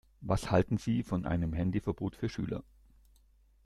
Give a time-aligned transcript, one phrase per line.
[0.21, 2.63] Was halten Sie von einem Handyverbot für Schüler?